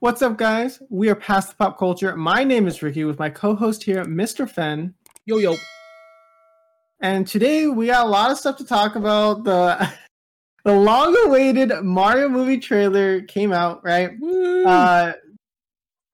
[0.00, 0.80] What's up, guys?
[0.90, 2.14] We are past the pop culture.
[2.14, 4.48] My name is Ricky with my co-host here, Mr.
[4.48, 4.94] Fen.
[5.26, 5.56] Yo yo.
[7.00, 9.42] And today we got a lot of stuff to talk about.
[9.42, 9.92] The
[10.64, 14.12] the long-awaited Mario movie trailer came out, right?
[14.64, 15.14] Uh,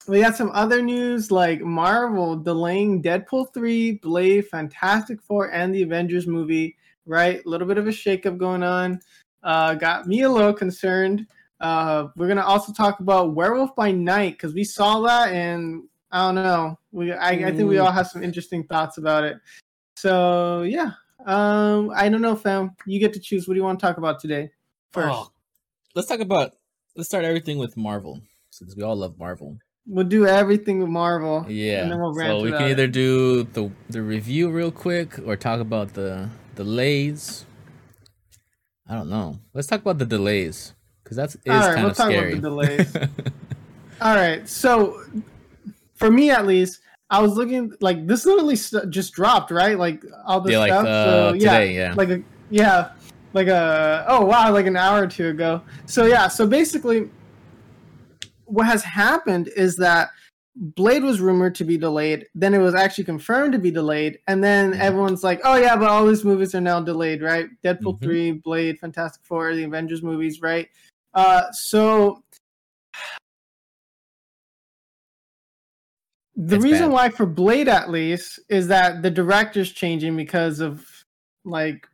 [0.07, 5.83] we got some other news like Marvel delaying Deadpool 3, Blade, Fantastic Four, and the
[5.83, 6.75] Avengers movie,
[7.05, 7.45] right?
[7.45, 8.99] A little bit of a shakeup going on.
[9.43, 11.27] Uh, got me a little concerned.
[11.59, 16.27] Uh, we're gonna also talk about Werewolf by Night because we saw that and I
[16.27, 16.79] don't know.
[16.91, 19.37] We I, I think we all have some interesting thoughts about it.
[19.95, 20.91] So yeah,
[21.25, 22.75] um, I don't know, fam.
[22.85, 23.47] You get to choose.
[23.47, 24.51] What do you want to talk about today?
[24.91, 25.31] First, Oh,
[25.93, 26.53] let's talk about
[26.95, 29.57] let's start everything with Marvel since we all love Marvel.
[29.87, 31.45] we'll do everything with Marvel.
[31.47, 31.87] Yeah.
[31.95, 32.71] we'll so we can it.
[32.71, 37.45] either do the the review real quick or talk about the delays.
[38.87, 39.39] I don't know.
[39.53, 40.73] Let's talk about the delays
[41.05, 42.33] because that's is All right, kind we'll of talk about scary.
[42.35, 42.97] the delays.
[44.01, 44.99] All right, so
[45.95, 49.77] for me at least, I was looking like this literally st- just dropped, right?
[49.77, 50.85] Like all the Yeah, like, stuff.
[50.87, 51.93] uh, so, yeah, today, yeah.
[51.95, 52.89] like a yeah,
[53.33, 55.61] like a oh wow, like an hour or two ago.
[55.85, 57.09] So yeah, so basically,
[58.45, 60.09] what has happened is that
[60.57, 64.43] Blade was rumored to be delayed, then it was actually confirmed to be delayed, and
[64.43, 64.79] then Mhm.
[64.79, 67.47] everyone's like, "Oh yeah, but all these movies are now delayed, right?
[67.63, 68.01] Deadpool Mhm.
[68.01, 70.67] three, Blade, Fantastic Four, the Avengers movies, right?"
[71.15, 72.21] Uh, so
[76.35, 76.93] the It's reason bad.
[76.93, 80.85] why for Blade at least is that the director's changing because of
[81.45, 81.87] like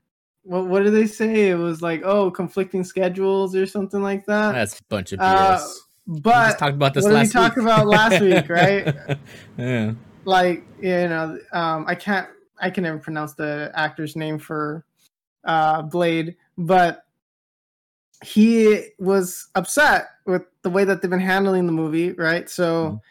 [0.43, 1.49] what what did they say?
[1.49, 4.53] It was like oh conflicting schedules or something like that.
[4.53, 5.75] That's a bunch of Uh, BS.
[6.07, 7.63] we but just talked about this what we last talk week.
[7.63, 8.95] about last week, right?
[9.57, 9.93] yeah.
[10.25, 12.27] like you know um i can't
[12.59, 14.85] i can never pronounce the actor's name for
[15.45, 17.05] uh blade but
[18.23, 23.01] he was upset with the way that they've been handling the movie right so Mhm.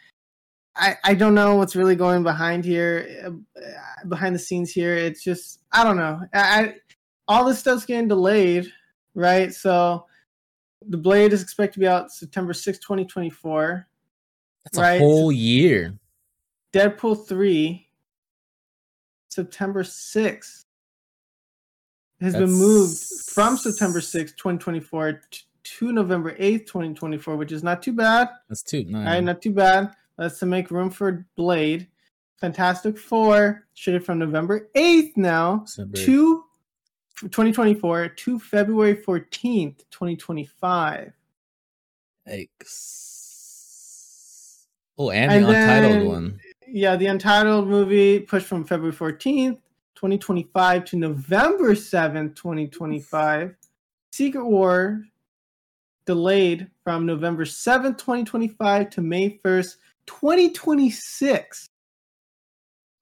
[0.75, 5.23] i i don't know what's really going behind here uh, behind the scenes here it's
[5.23, 6.75] just i don't know i, I
[7.27, 8.71] all this stuff's getting delayed
[9.13, 10.05] right so
[10.87, 13.87] the blade is expected to be out september 6 2024
[14.63, 14.95] That's Right.
[14.95, 15.97] a whole year.
[16.73, 17.85] Deadpool 3,
[19.29, 20.61] September 6th,
[22.21, 25.21] has been moved from September 6th, 2024
[25.63, 28.29] to November 8th, 2024, which is not too bad.
[28.47, 28.63] That's.
[28.73, 29.91] No, All right, not too bad.
[30.17, 31.87] That's to make room for Blade.
[32.37, 35.97] Fantastic Four, shifted from November 8th now December.
[35.97, 36.43] to
[37.21, 41.13] 2024 to February 14th, 2025.
[42.27, 42.87] Yikes.
[44.97, 46.39] Oh, and, And the untitled one.
[46.67, 49.57] yeah, the Untitled movie pushed from February 14th,
[49.95, 53.55] 2025 to November 7th, 2025.
[54.11, 55.03] Secret War
[56.05, 59.75] delayed from November 7th, 2025 to May 1st,
[60.07, 61.67] 2026.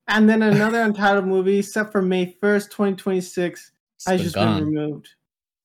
[0.07, 4.59] And then another Untitled movie set for May 1st, 2026 It's has just gone.
[4.59, 5.09] been removed.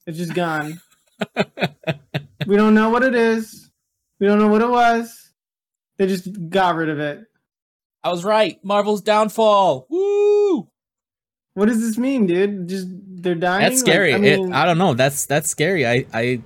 [0.07, 0.81] It's just gone.
[2.47, 3.71] we don't know what it is.
[4.21, 5.33] We don't know what it was.
[5.97, 7.25] They just got rid of it.
[8.03, 8.63] I was right.
[8.63, 9.87] Marvel's downfall.
[9.89, 10.14] Woo!
[11.55, 12.69] What does this mean, dude?
[12.69, 13.63] Just they're dying.
[13.63, 14.13] That's scary.
[14.13, 14.95] I I, mean, it, I don't know.
[14.95, 15.87] That's that's scary.
[15.87, 16.43] I I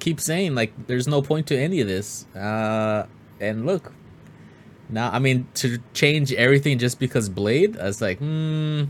[0.00, 2.26] keep saying like there's no point to any of this.
[2.36, 3.06] Uh,
[3.40, 3.92] and look,
[4.90, 7.78] now I mean to change everything just because Blade.
[7.78, 8.84] I was like, hmm,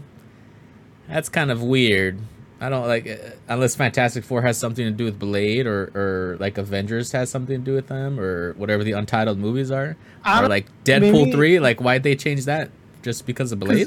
[1.08, 2.18] that's kind of weird.
[2.60, 6.36] I don't like uh, unless Fantastic Four has something to do with Blade or or
[6.40, 9.96] like Avengers has something to do with them or whatever the untitled movies are.
[10.26, 11.60] Or like Deadpool maybe- three.
[11.60, 12.70] Like why'd they change that?
[13.02, 13.86] Just because of Blade?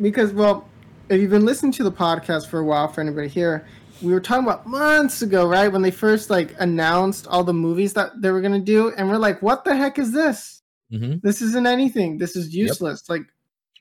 [0.00, 0.68] Because well,
[1.08, 3.66] if you've been listening to the podcast for a while, for anybody here,
[4.02, 5.68] we were talking about months ago, right?
[5.68, 9.18] When they first like announced all the movies that they were gonna do, and we're
[9.18, 10.62] like, what the heck is this?
[10.92, 11.18] Mm-hmm.
[11.22, 12.18] This isn't anything.
[12.18, 13.08] This is useless.
[13.08, 13.22] Like,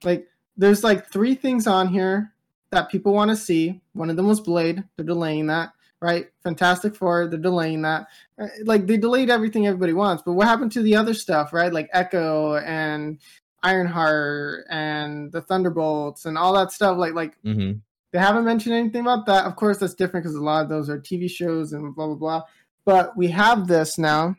[0.03, 0.27] like
[0.57, 2.33] there's like three things on here
[2.71, 3.81] that people want to see.
[3.93, 4.83] One of them was Blade.
[4.95, 5.71] They're delaying that,
[6.01, 6.27] right?
[6.43, 7.27] Fantastic Four.
[7.27, 8.07] They're delaying that.
[8.39, 10.23] Uh, Like they delayed everything everybody wants.
[10.25, 11.71] But what happened to the other stuff, right?
[11.73, 13.19] Like Echo and
[13.65, 16.97] Ironheart and the Thunderbolts and all that stuff.
[16.97, 17.79] Like, like Mm-hmm.
[18.11, 19.45] they haven't mentioned anything about that.
[19.45, 22.15] Of course, that's different because a lot of those are TV shows and blah blah
[22.15, 22.41] blah.
[22.85, 24.35] But we have this now,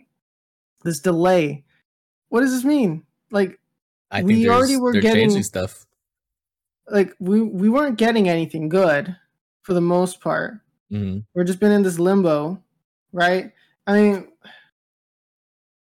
[0.84, 1.64] this delay.
[2.28, 3.04] What does this mean?
[3.30, 3.58] Like,
[4.10, 5.84] I We already were getting- stuff.
[6.88, 9.16] like we we weren't getting anything good
[9.62, 10.60] for the most part.
[10.92, 11.18] Mm-hmm.
[11.34, 12.62] We're just been in this limbo,
[13.12, 13.50] right?
[13.88, 14.28] I mean,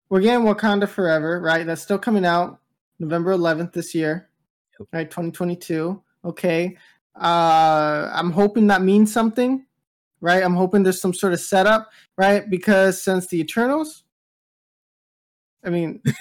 [0.09, 1.67] we're getting Wakanda Forever, right?
[1.67, 2.61] That's still coming out
[2.99, 4.29] November 11th this year,
[4.79, 4.89] Yep.
[4.93, 5.11] right?
[5.11, 6.03] 2022.
[6.25, 6.77] Okay.
[7.15, 9.65] Uh, I'm hoping that means something,
[10.21, 10.43] right?
[10.43, 12.49] I'm hoping there's some sort of setup, right?
[12.49, 14.05] Because since the Eternals,
[15.65, 16.03] I mean,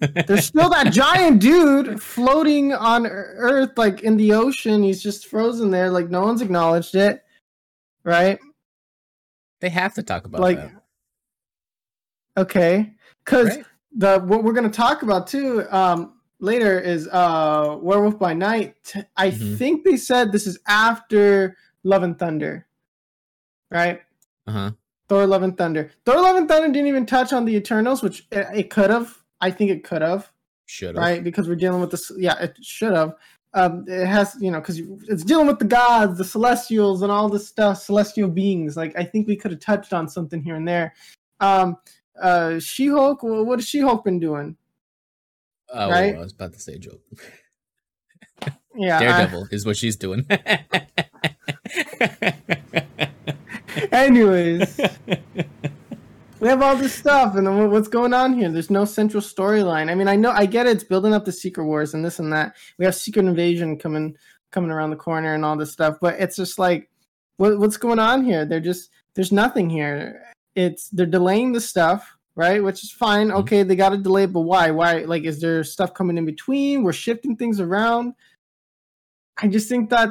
[0.26, 4.82] there's still that giant dude floating on Earth, like in the ocean.
[4.82, 7.22] He's just frozen there, like no one's acknowledged it,
[8.04, 8.38] right?
[9.60, 10.72] They have to talk about like, that.
[12.38, 12.94] okay,
[13.24, 13.64] because Right?
[13.92, 18.94] The what we're gonna talk about too um later is uh Werewolf by Night.
[19.16, 19.58] I Mhm.
[19.58, 22.66] think they said this is after Love and Thunder,
[23.70, 24.00] right?
[24.46, 24.70] Uh huh.
[25.08, 25.90] Thor: Love and Thunder.
[26.06, 29.18] Thor: Love and Thunder didn't even touch on the Eternals, which it, it could have.
[29.40, 30.30] I think it could have,
[30.66, 31.02] Should have.
[31.02, 31.24] right?
[31.24, 32.12] Because we're dealing with this.
[32.16, 33.14] Yeah, it should have.
[33.52, 34.78] Um, it has, you know, because
[35.08, 38.76] it's dealing with the gods, the celestials, and all this stuff, celestial beings.
[38.76, 40.94] Like I think we could have touched on something here and there.
[41.40, 41.76] Um,
[42.20, 43.22] uh, She Hulk.
[43.22, 44.56] Well, what has She Hulk been doing?
[45.72, 46.14] Oh, right?
[46.14, 47.00] I was about to say joke.
[48.72, 50.24] Yeah, I- Daredevil is what she's doing.
[53.92, 54.80] anyways,
[56.40, 58.50] we have all this stuff, and what's going on here?
[58.50, 59.90] There's no central storyline.
[59.90, 60.76] I mean, I know, I get it.
[60.76, 62.56] It's building up the Secret Wars and this and that.
[62.78, 64.16] We have Secret Invasion coming
[64.52, 66.88] coming around the corner and all this stuff, but it's just like,
[67.36, 68.44] what, what's going on here?
[68.44, 70.22] They're just there's nothing here.
[70.54, 72.62] It's they're delaying the stuff, right?
[72.62, 73.28] Which is fine.
[73.28, 73.34] Mhm.
[73.40, 74.70] Okay, they got to delay, but why?
[74.70, 74.98] Why?
[75.04, 76.82] Like, is there stuff coming in between?
[76.82, 78.14] We're shifting things around.
[79.42, 80.10] I just think that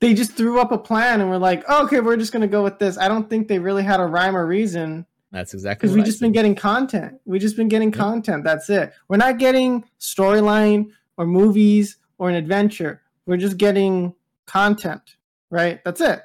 [0.00, 2.62] they just threw up a plan and we're like, oh, okay, we're just gonna go
[2.64, 2.98] with this.
[2.98, 6.04] I don't think they really had a rhyme or reason That's exactly because we I
[6.04, 7.20] just been getting content.
[7.24, 7.98] We've just been getting Yep.
[7.98, 8.44] content.
[8.44, 8.92] That's it.
[9.08, 13.00] We're not getting storyline or movies or an adventure.
[13.26, 14.14] We're just getting
[14.46, 15.16] content,
[15.50, 15.80] right?
[15.84, 16.20] That's it.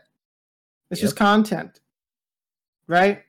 [0.89, 1.79] It's just content,
[2.87, 3.23] right?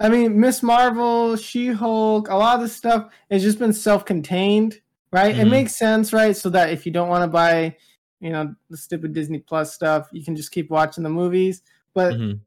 [0.00, 4.04] I mean, Miss Marvel, She Hulk, a lot of this stuff has just been self
[4.04, 4.80] contained,
[5.12, 5.36] right?
[5.36, 5.50] It Mhm.
[5.50, 6.36] makes sense, right?
[6.36, 7.76] So that if you don't want to buy,
[8.20, 11.62] you know, the stupid Disney Plus stuff, you can just keep watching the movies.
[11.94, 12.40] But Mhm.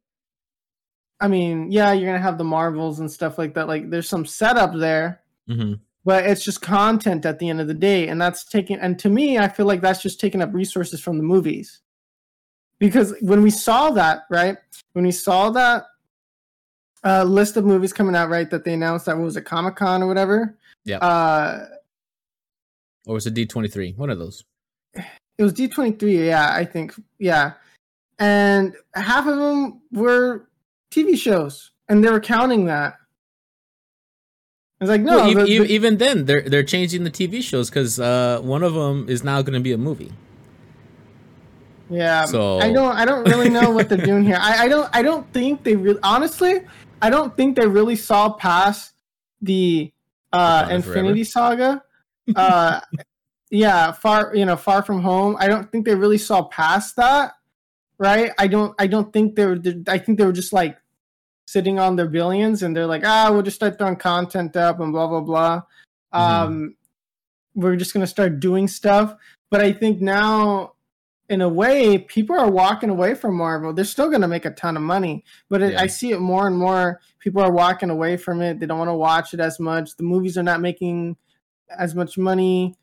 [1.19, 3.67] I mean, yeah, you're gonna have the Marvels and stuff like that.
[3.67, 5.79] Like, there's some setup there, Mhm.
[6.03, 8.79] but it's just content at the end of the day, and that's taking.
[8.79, 11.81] And to me, I feel like that's just taking up resources from the movies,
[12.79, 14.57] because when we saw that, right,
[14.93, 15.85] when we saw that
[17.03, 19.75] uh, list of movies coming out, right, that they announced that what was it Comic
[19.75, 20.55] Con or whatever.
[20.85, 20.97] Yeah.
[20.97, 21.67] Uh,
[23.07, 23.93] Or was it D twenty three?
[23.93, 24.43] One of those.
[24.95, 27.53] it was D23, yeah, I think, yeah,
[28.19, 30.47] and half of them were
[30.91, 32.97] TV shows, and they were counting that.
[34.79, 37.69] It's like no, well, even, the- the- even then, they're they're changing the TV shows
[37.69, 40.11] because uh, one of them is now going to be a movie.
[41.89, 44.37] Yeah, So- I don't I don't really know what they're doing here.
[44.41, 46.61] I, I don't I don't think they really honestly
[47.01, 48.93] I don't think they really saw past
[49.41, 49.91] the
[50.33, 51.83] uh Infinity Saga.
[52.35, 52.79] Uh
[53.49, 55.35] yeah, far you know, far from home.
[55.39, 57.33] I don't think they really saw past that.
[57.97, 58.31] Right?
[58.39, 60.77] I don't I don't think they were I think they were just like
[61.47, 64.93] sitting on their billions and they're like, ah, we'll just start throwing content up and
[64.93, 65.61] blah blah blah.
[66.13, 66.19] Mhm.
[66.19, 66.75] Um
[67.55, 69.15] we're just gonna start doing stuff.
[69.49, 70.73] But I think now
[71.31, 73.71] in a way, people are walking away from Marvel.
[73.71, 75.81] They're still going to make a ton of money, but it, Yeah.
[75.81, 76.99] I see it more and more.
[77.19, 78.59] People are walking away from it.
[78.59, 79.95] They don't want to watch it as much.
[79.95, 81.15] The movies are not making
[81.79, 82.75] as much money.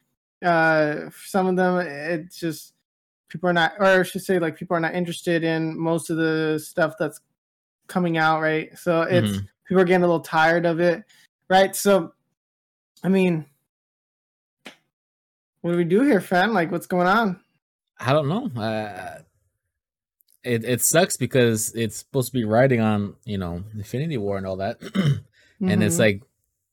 [0.43, 2.73] Uh, some of them, it's just
[3.29, 6.17] people are not, or I should say, like people are not interested in most of
[6.17, 7.21] the stuff that's
[7.87, 8.41] coming out.
[8.41, 9.49] Right, so it's Mhm.
[9.67, 11.05] people are getting a little tired of it.
[11.51, 12.15] Right, so
[13.05, 13.45] I mean,
[15.61, 16.55] what do we do here, fan?
[16.55, 17.41] Like, what's going on?
[18.01, 18.51] I don't know.
[18.61, 19.19] Uh,
[20.45, 24.47] it it sucks because it's supposed to be riding on you know Infinity War and
[24.47, 24.81] all that,
[25.61, 25.99] and it's Mhm.
[25.99, 26.23] like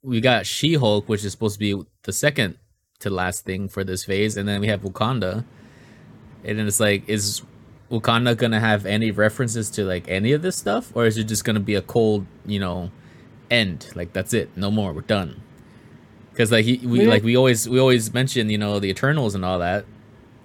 [0.03, 2.57] we got She Hulk, which is supposed to be the second
[2.99, 5.43] to last thing for this phase, and then we have Wakanda,
[6.43, 7.41] and then it's like is
[7.89, 11.43] Wakanda gonna have any references to like any of this stuff, or is it just
[11.43, 12.91] gonna be a cold you know
[13.49, 13.91] end?
[13.95, 15.41] Like that's it, no more, we're done.
[16.31, 19.43] Because like he, we like we always we always mention you know the Eternals and
[19.43, 19.85] all that,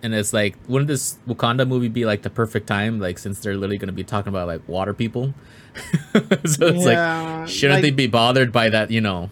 [0.02, 3.00] and it's like wouldn't this Wakanda movie be like the perfect time?
[3.00, 5.34] Like since they're literally gonna be talking about like water people,
[6.12, 8.90] so it's Yeah, like shouldn't like- they be bothered by that?
[8.90, 9.30] You know,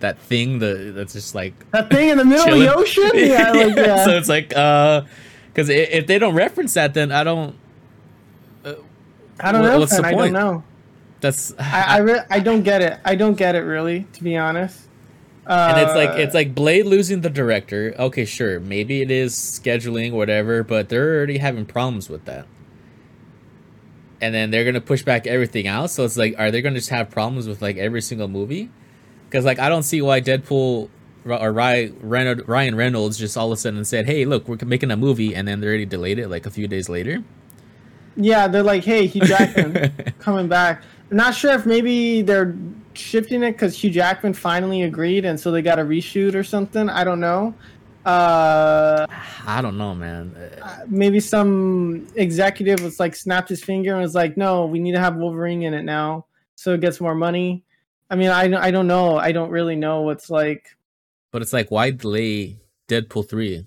[0.00, 3.10] that thing the that's just like That thing in the middle of the ocean?
[3.14, 4.04] Yeah, like, yeah.
[4.04, 5.02] so it's like uh,
[5.48, 7.56] because if they don't reference that, then I don't.
[9.38, 10.32] I don't know, what's the Fen, I don't point?
[10.32, 10.64] know.
[11.20, 12.98] That's I I, re- I don't get it.
[13.04, 14.80] I don't get it really, to be honest.
[15.46, 17.94] Uh, and it's like it's like Blade losing the director.
[17.98, 22.46] Okay, sure, maybe it is scheduling whatever, but they're already having problems with that.
[24.20, 25.92] And then they're gonna push back everything else.
[25.92, 28.70] So it's like, are they gonna just have problems with like every single movie?
[29.28, 30.88] Because like I don't see why Deadpool
[31.24, 34.90] or Ryan Reynolds, Ryan Reynolds just all of a sudden said, "Hey, look, we're making
[34.90, 37.22] a movie," and then they already delayed it like a few days later.
[38.16, 40.82] yeah, they're like, hey, Hugh Jackman coming back.
[41.10, 42.56] I'm not sure if maybe they're
[42.96, 46.88] shifting it because Hugh Jackman finally agreed, and so they got a reshoot or something.
[46.88, 47.54] I don't know.
[48.04, 49.06] Uh,
[49.46, 50.34] I don't know, man.
[50.62, 54.92] uh, maybe some executive was like snapped his finger and was like, "No, we need
[54.92, 57.64] to have Wolverine in it now, so it gets more money."
[58.08, 59.16] I mean, I I don't know.
[59.18, 60.76] I don't really know what's like.
[61.32, 63.66] But it's like, why delay Deadpool three?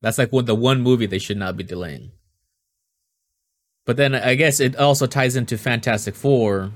[0.00, 2.10] That's like one the one movie they should not be delaying.
[3.84, 6.72] But then I guess it also ties into Fantastic Four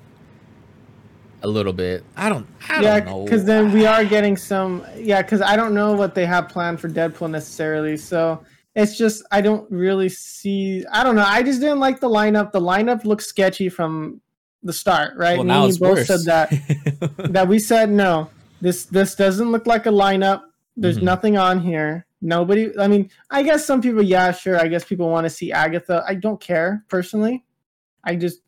[1.43, 2.05] a little bit.
[2.17, 2.47] I don't.
[2.69, 4.85] I yeah, because then we are getting some.
[4.97, 7.97] Yeah, because I don't know what they have planned for Deadpool necessarily.
[7.97, 8.45] So
[8.75, 10.85] it's just I don't really see.
[10.93, 11.25] I don't know.
[11.27, 12.53] I just didn't like the lineup.
[12.53, 14.21] The lineup looks sketchy from
[14.63, 15.37] the start, right?
[15.39, 16.07] Well, Me now it's both worse.
[16.07, 16.51] said that
[17.33, 18.31] that we said no.
[18.61, 20.43] This this doesn't look like a lineup.
[20.77, 21.03] There's Mhm.
[21.03, 22.07] nothing on here.
[22.25, 22.71] Nobody.
[22.79, 24.03] I mean, I guess some people.
[24.03, 24.59] Yeah, sure.
[24.61, 26.05] I guess people want to see Agatha.
[26.07, 27.45] I don't care personally.
[28.05, 28.39] I just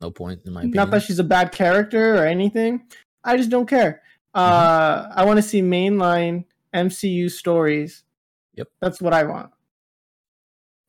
[0.00, 0.76] no point in my opinion.
[0.76, 2.82] not that she's a bad character or anything.
[3.24, 4.02] I just don't care.
[4.34, 5.18] Uh, Mm-hmm.
[5.20, 8.04] I want to see mainline MCU stories.
[8.54, 8.68] Yep.
[8.80, 9.50] that's what I want.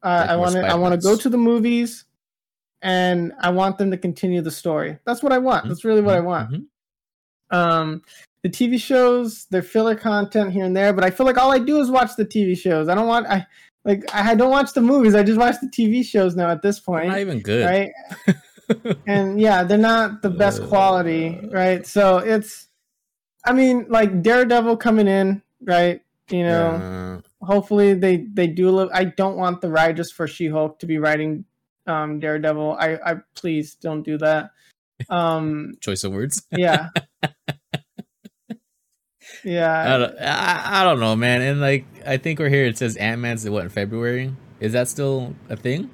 [0.03, 0.61] Uh, Like I want to.
[0.67, 2.05] I want to go to the movies,
[2.81, 4.97] and I want them to continue the story.
[5.05, 5.67] That's what I want.
[5.67, 6.51] That's really what I want.
[6.51, 6.65] Mhm.
[7.51, 8.01] Um,
[8.43, 11.59] the TV shows, they're filler content here and there, but I feel like all I
[11.59, 12.87] do is watch the TV shows.
[12.89, 13.27] I don't want.
[13.27, 13.45] I
[13.85, 14.03] like.
[14.13, 15.13] I don't watch the movies.
[15.15, 16.49] I just watch the TV shows now.
[16.49, 17.65] At this They're point, Not even good.
[17.65, 17.91] right?
[19.07, 20.67] and yeah, they're not the best Uh.
[20.67, 21.85] quality, right?
[21.85, 22.67] So it's,
[23.45, 26.01] I mean, like Daredevil coming in, right?
[26.29, 28.69] You know, Uh, hopefully they they do.
[28.69, 31.45] Look, I don't want the writers for She Hulk to be writing
[31.88, 32.77] um Daredevil.
[32.79, 34.51] I I please don't do that.
[35.09, 36.45] Um, choice of words.
[36.51, 36.89] yeah,
[37.63, 37.75] I
[39.43, 39.97] yeah.
[39.97, 41.41] don't, I, I don't know, man.
[41.41, 42.65] And like, I think we're here.
[42.65, 44.33] It says Ant Man's what in February.
[44.59, 45.89] Is that still a thing?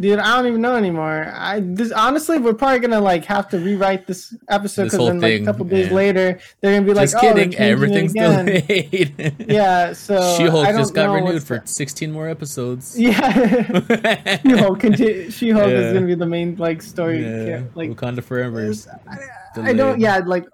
[0.00, 1.30] Dude, I don't even know anymore.
[1.34, 5.42] I this honestly, we're probably gonna like have to rewrite this episode because then like
[5.42, 5.94] a couple days yeah.
[5.94, 7.52] later they're gonna be like, Just "Oh, kidding.
[7.52, 9.34] it Everything's again." delayed.
[9.48, 12.98] Yeah, so She Hulk just got renewed for the- 16 more episodes.
[12.98, 14.80] Yeah, She Hulk.
[14.80, 15.78] Conti- she Hulk Yeah.
[15.78, 17.22] is gonna be the main like story.
[17.22, 18.60] Yeah, like Wakanda forever.
[18.64, 19.18] is I,
[19.60, 20.00] I don't.
[20.00, 20.46] Yeah, like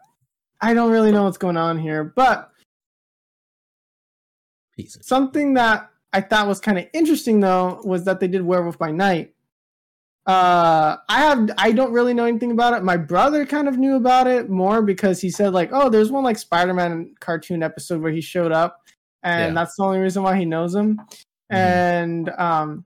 [0.61, 2.51] I don't really know what's going on here, but
[4.77, 5.07] Pieces.
[5.07, 8.91] something that I thought was kind of interesting though was that they did Werewolf by
[8.91, 9.35] Night.
[10.27, 12.83] Uh, I have I don't really know anything about it.
[12.85, 16.25] My brother kind of knew about it more because he said like, oh, there's one
[16.25, 18.83] like Spider-Man cartoon episode where he showed up,
[19.23, 19.61] and Yeah.
[19.61, 21.01] that's the only reason why he knows him.
[21.51, 22.85] And um,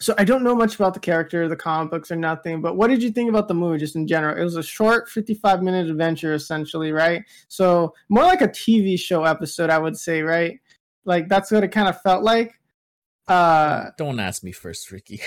[0.00, 2.60] so I don't know much about the character, the comic books, or nothing.
[2.60, 4.36] But what did you think about the movie, just in general?
[4.36, 7.22] It was a short, 55 minute adventure, essentially, right?
[7.46, 10.58] So more like a TV show episode, I would say, right?
[11.06, 12.52] Like that's what it kind of felt like.
[13.26, 15.20] Uh, Don't ask me first, Ricky.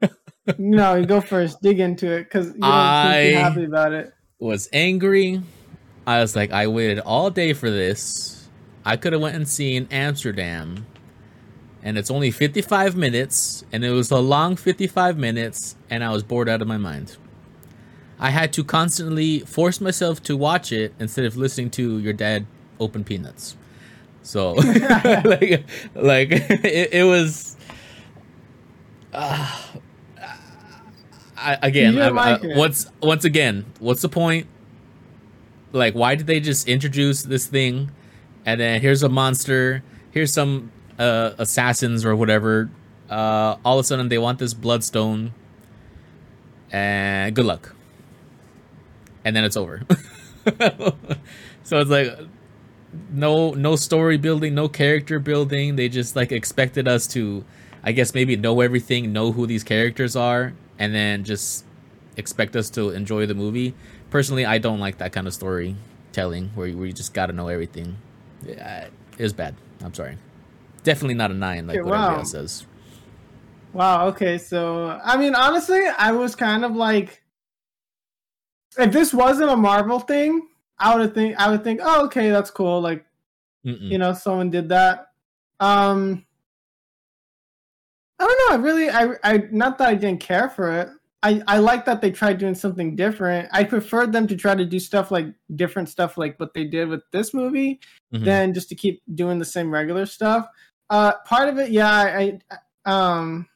[0.58, 1.60] no, you go first.
[1.62, 4.12] Dig into it because you don't I- happy about it.
[4.38, 5.40] was angry.
[6.06, 8.46] I was like, I waited all day for this.
[8.84, 10.86] I could have went and seen Amsterdam,
[11.82, 16.22] and it's only 55 minutes, and it was a long 55 minutes, and I was
[16.22, 17.16] bored out of my mind.
[18.18, 22.46] I had to constantly force myself to watch it instead of listening to your dad
[22.78, 23.56] open peanuts.
[24.24, 24.52] So,
[25.24, 25.64] like,
[25.94, 27.56] like it, it was.
[29.12, 29.60] Uh,
[31.36, 32.56] I, again, I, I- like it.
[32.56, 34.46] once once again, what's the point?
[35.72, 37.90] Like, why did they just introduce this thing,
[38.46, 42.70] and then here's a monster, here's some uh, assassins or whatever.
[43.10, 45.34] Uh, all of a sudden, they want this bloodstone,
[46.72, 47.74] and good luck.
[49.24, 49.82] And then it's over.
[51.62, 52.08] so it's like
[53.14, 55.76] no no story building, no character building.
[55.76, 57.44] They just like expected us to,
[57.82, 61.64] I guess maybe know everything, know who these characters are, and then just
[62.16, 63.74] expect us to enjoy the movie.
[64.10, 67.32] Personally, I don't like that kind of storytelling where you, where you just got to
[67.32, 67.96] know everything.
[68.46, 69.54] It was bad.
[69.82, 70.16] I'm sorry.
[70.82, 72.18] Definitely not a nine like Okay, what everybody wow.
[72.20, 72.66] else says.
[73.72, 74.06] Wow.
[74.08, 74.38] Okay.
[74.38, 77.22] So, I mean, honestly, I was kind of like,
[78.78, 80.46] if this wasn't a Marvel thing,
[80.78, 82.80] I would think I would think, oh, okay, that's cool.
[82.80, 83.04] Like,
[83.64, 83.90] Mm-mm.
[83.90, 85.08] you know, someone did that.
[85.60, 86.24] Um,
[88.18, 88.56] I don't know.
[88.56, 90.88] I really, I, I, not that I didn't care for it.
[91.22, 93.48] I, I like that they tried doing something different.
[93.50, 95.26] I preferred them to try to do stuff like
[95.56, 97.80] different stuff, like what they did with this movie,
[98.12, 98.24] Mhm.
[98.24, 100.46] than just to keep doing the same regular stuff.
[100.90, 103.48] Uh, part of it, yeah, I, I um,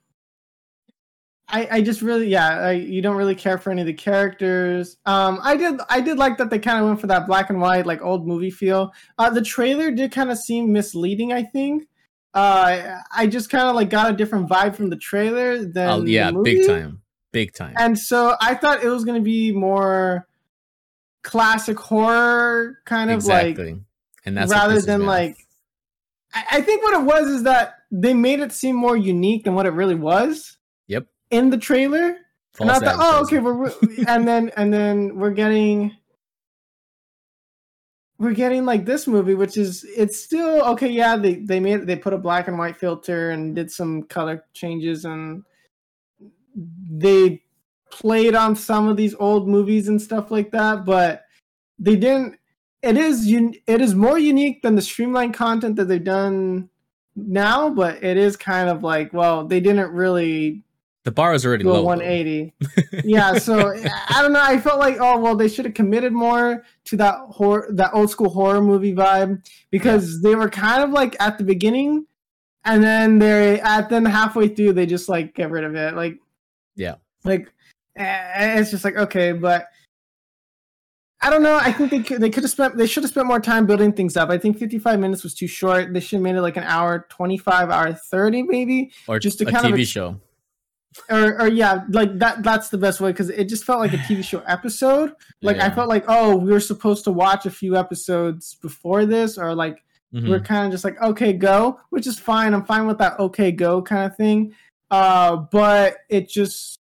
[1.50, 4.98] I, I just really, yeah, I, you don't really care for any of the characters.
[5.06, 7.60] Um, I did, I did like that they kind of went for that black and
[7.60, 8.92] white, like old movie feel.
[9.16, 11.32] Uh, the trailer did kind of seem misleading.
[11.32, 11.84] I think.
[12.34, 16.04] Uh, I just kind of like got a different vibe from the trailer than Oh,
[16.04, 17.00] yeah, big time,
[17.32, 17.74] big time.
[17.78, 20.28] And so I thought it was going to be more
[21.22, 23.72] classic horror kind of exactly.
[23.72, 23.82] like
[24.24, 25.36] and that's rather than like
[26.32, 29.54] I, I think what it was is that they made it seem more unique than
[29.54, 31.06] what it really was Yep.
[31.30, 32.16] In the trailer
[32.60, 33.72] and I thought, oh, okay, we're
[34.08, 35.96] and then and then we're getting
[38.18, 40.88] we're getting like this movie, which is it's still okay.
[40.88, 44.44] Yeah, they they made they put a black and white filter and did some color
[44.54, 45.44] changes, and
[46.56, 47.42] they
[47.90, 51.24] played on some of these old movies and stuff like that, but
[51.78, 52.38] they didn't.
[52.82, 56.70] It is un, it is more unique than the streamlined content that they've done
[57.14, 60.64] now, but it is kind of like well, they didn't really
[61.08, 61.82] the bar is already low.
[61.82, 62.52] 180.
[63.04, 63.70] yeah, so
[64.10, 64.42] I don't know.
[64.42, 68.10] I felt like oh well, they should have committed more to that horror, that old
[68.10, 72.04] school horror movie vibe because they were kind of like at the beginning,
[72.66, 75.94] and then they at then halfway through they just like get rid of it.
[75.94, 76.18] Like
[76.76, 76.96] Yeah.
[77.24, 77.50] like
[77.96, 79.68] eh, it's just like okay, but.
[81.20, 81.56] I don't know.
[81.60, 83.92] I think they could, they could have spent they should have spent more time building
[83.92, 84.30] things up.
[84.30, 85.92] I think 55 minutes was too short.
[85.92, 89.48] They should have made it like an hour 25, hour 30 maybe or just to
[89.48, 90.20] a kind of TV ex- show.
[91.10, 93.98] Or or yeah, like that that's the best way because it just felt like a
[93.98, 95.12] TV show episode.
[95.42, 99.38] Like I felt like oh, we were supposed to watch a few episodes before this,
[99.38, 99.82] or like
[100.14, 100.26] Mhm.
[100.30, 102.54] we're kind of just like okay, go, which is fine.
[102.54, 104.54] I'm fine with that okay, go kind of thing.
[104.90, 106.78] Uh, but it just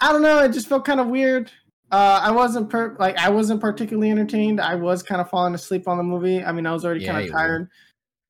[0.00, 0.38] I don't know.
[0.44, 1.50] It just felt kind of weird.
[1.90, 4.60] Uh, I wasn't per- like I wasn't particularly entertained.
[4.60, 6.44] I was kind of falling asleep on the movie.
[6.44, 7.38] I mean, I was already Yeah, kind of were.
[7.38, 7.70] tired.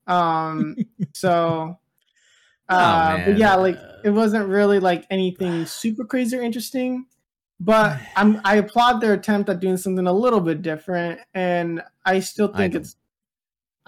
[0.06, 0.76] Um,
[1.14, 1.78] so
[2.68, 7.06] Oh, uh, but yeah, like it wasn't really like anything super crazy or interesting.
[7.60, 12.20] But I'm I applaud their attempt at doing something a little bit different, and I
[12.20, 12.80] still think know.
[12.80, 12.96] it's.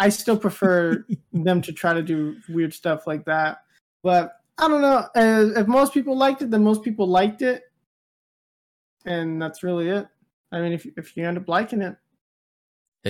[0.01, 3.59] I still prefer them to try to do weird stuff like that.
[4.03, 5.07] But I don't know.
[5.15, 7.63] Uh, if most people liked it, then most people liked it,
[9.05, 10.07] and that's really it.
[10.53, 11.97] I mean, if if you end up liking it,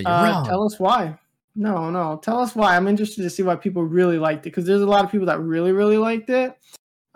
[0.05, 1.19] uh, tell us why.
[1.59, 2.77] No, no, tell us why.
[2.77, 5.26] I'm interested to see why people really liked it because there's a lot of people
[5.26, 6.56] that really, really liked it.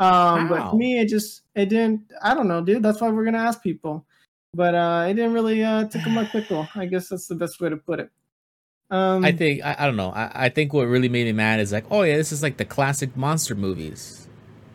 [0.00, 2.10] Um, but for me, it just it didn't.
[2.20, 2.82] I don't know, dude.
[2.82, 4.04] That's why we're gonna ask people.
[4.52, 6.68] But uh, it didn't really uh, tickle my pickle.
[6.74, 8.10] I guess that's the best way to put it.
[8.90, 10.10] Um, I think I, I don't know.
[10.10, 12.56] I, I think what really made me mad is like, oh yeah, this is like
[12.56, 14.26] the classic monster movies,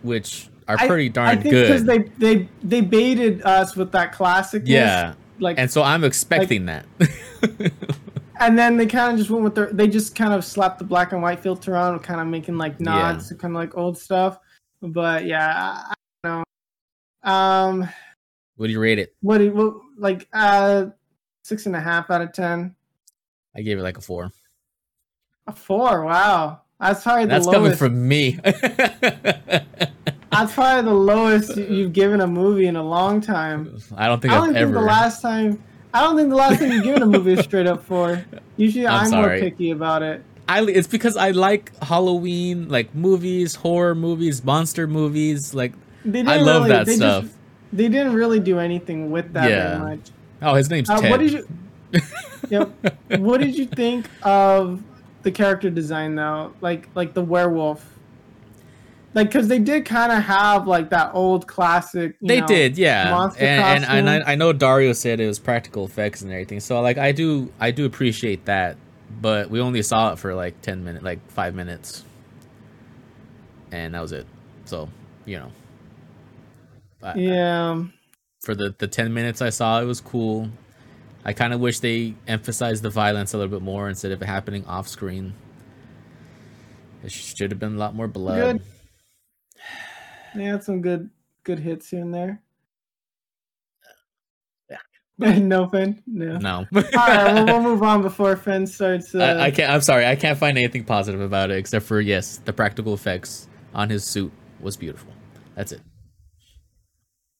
[0.02, 2.10] which are pretty I darn think because good.
[2.20, 4.64] they they they baited us with that classic.
[4.66, 6.86] yeah, like and so I'm expecting that.
[8.40, 10.86] and then they kind of just went with their they just kind of slapped the
[10.86, 13.98] black and white filter on kind of making like nods to kind of like old
[13.98, 14.40] stuff
[14.82, 15.96] but yeah i, I
[16.28, 16.44] don't
[17.26, 17.90] know um
[18.56, 19.16] what do you rate it?
[19.22, 20.86] what do you what, like uh
[21.44, 22.76] six and a half out of ten
[23.56, 24.32] I gave it like a four.
[25.48, 28.40] a four wow that's probably the That's coming lowest from me.
[28.44, 29.64] that's
[30.54, 34.34] probably the lowest you- you've given a movie in a long time I don't think
[34.34, 34.74] i I've don't think ever.
[34.74, 37.68] the last time i don't think the last thing you've given a movie is straight
[37.68, 38.24] up four
[38.58, 43.56] usually I'm i'm, more picky about it I it's because I like Halloween, like movies,
[43.56, 45.54] horror movies, monster movies.
[45.54, 45.74] Like
[46.06, 47.24] I love really- that they stuff.
[47.24, 47.36] just,
[47.74, 49.78] they didn't really do anything with that Yeah.
[49.80, 51.12] very much oh, his name's Uh, Ted.
[51.12, 51.48] what did you?
[52.50, 52.70] Yep.
[53.20, 54.82] What did you think of
[55.24, 56.54] the character design though?
[56.62, 57.84] Like like the werewolf.
[59.14, 62.18] Like because they did kind of have like that old classic.
[62.22, 63.10] you They know, did, yeah.
[63.12, 64.24] monster And and, and.
[64.24, 66.60] I, I know Dario said it was practical effects and everything.
[66.60, 68.78] So like I do I do appreciate that,
[69.22, 72.04] but we only saw it for like ten minutes, like five minutes,
[73.72, 74.28] and that was it.
[74.66, 74.90] So
[75.26, 75.52] you know,
[77.02, 77.84] I- Yeah.
[78.44, 80.50] for the the ten minutes I saw, it was cool.
[81.26, 84.26] I kind of wish they emphasized the violence a little bit more instead of it
[84.26, 85.34] happening off screen.
[87.04, 88.60] It should have been a lot more blood.
[88.60, 88.62] Good.
[90.36, 91.10] They had some good
[91.44, 92.42] good hits here and there.
[94.70, 94.78] Yeah.
[95.40, 96.02] No Finn.
[96.06, 96.38] No.
[96.38, 99.16] No, All right, well, we'll move on before Finn starts.
[99.16, 99.72] Uh, I, I can't.
[99.72, 100.06] I'm sorry.
[100.06, 104.04] I can't find anything positive about it except for yes, the practical effects on his
[104.04, 105.12] suit was beautiful.
[105.56, 105.82] That's it.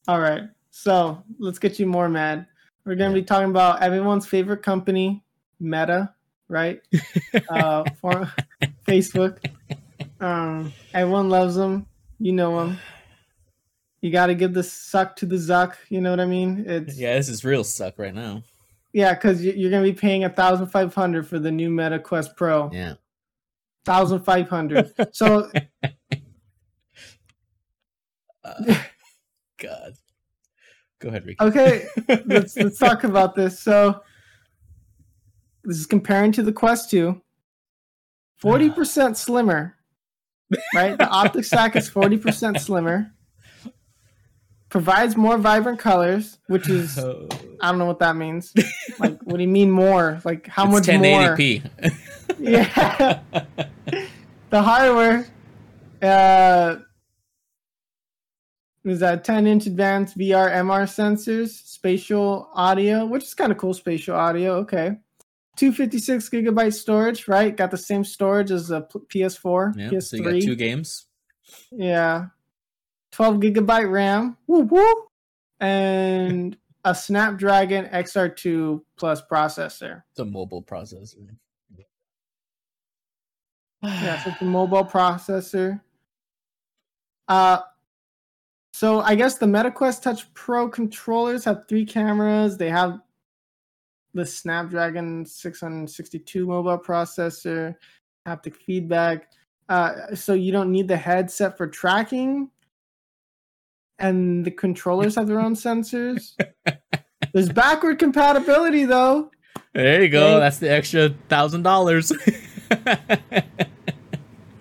[0.08, 2.48] All right, so let's get you more mad.
[2.86, 5.24] We're gonna be talking about everyone's favorite company,
[5.60, 6.14] Meta,
[6.48, 6.82] right?
[7.50, 8.32] uh, for
[8.88, 9.38] Facebook.
[10.22, 11.86] Um, everyone loves them.
[12.20, 12.78] You know them.
[14.02, 15.76] You got to give the suck to the zuck.
[15.90, 16.64] You know what I mean?
[16.68, 18.44] It's yeah, this is real suck right now.
[18.94, 22.36] Yeah, because you're gonna be paying a thousand five hundred for the new Meta Quest
[22.36, 22.72] Pro.
[22.72, 22.94] Yeah.
[23.86, 24.94] Thousand five hundred.
[25.14, 25.50] So
[28.44, 28.76] Uh,
[29.58, 29.94] God.
[31.00, 31.44] Go ahead, Ricky.
[31.44, 31.86] okay,
[32.26, 33.60] let's let's talk about this.
[33.60, 34.02] So
[35.64, 37.22] this is comparing to the Quest 2.
[38.42, 39.76] 40% slimmer.
[40.74, 40.98] Right?
[40.98, 43.12] The optic stack is 40% slimmer.
[44.70, 48.54] provides more vibrant colors, which is I don't know what that means.
[49.00, 50.22] like, what do you mean more?
[50.24, 51.64] Like, how it's much 1080p.
[51.64, 51.92] more?
[52.40, 53.20] Yeah.
[54.50, 55.28] the hardware
[56.02, 56.76] uh,
[58.84, 63.74] is that 10 inch advanced VR MR sensors, spatial audio, which is kind of cool.
[63.74, 64.98] Spatial audio, okay.
[65.58, 67.56] 256 gigabyte storage, right?
[67.56, 70.02] Got the same storage as a PS4, Yeah, PS3.
[70.04, 71.06] so you got two games.
[71.72, 72.28] Yeah.
[73.12, 74.38] 12 gigabyte RAM.
[74.48, 74.94] Woo woo.
[75.60, 80.04] And a Snapdragon XR2 plus processor.
[80.12, 81.28] It's a mobile processor.
[83.84, 85.82] Yeah, so it's a mobile processor.
[87.28, 87.60] Uh
[88.74, 92.58] so I guess the MetaQuest Touch Pro controllers have three cameras.
[92.58, 93.00] They have
[94.18, 97.76] the Snapdragon 662 mobile processor,
[98.28, 99.32] haptic feedback.
[99.70, 102.50] Uh, so you don't need the headset for tracking.
[104.00, 106.34] And the controllers have their own sensors.
[107.34, 109.32] There's backward compatibility though.
[109.74, 110.28] There you go.
[110.28, 110.40] Okay.
[110.40, 112.12] That's the extra thousand dollars.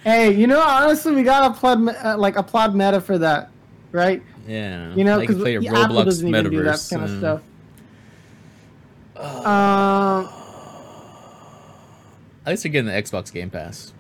[0.07, 3.51] Hey, you know, honestly, we gotta applaud uh, like applaud Meta for that,
[3.91, 4.23] right?
[4.47, 6.91] Yeah, You know, because Apple doesn't even do that metaverse.
[6.93, 7.43] kind of stuff.
[9.19, 10.29] Um,
[12.45, 13.93] at least you're getting the Xbox Game Pass.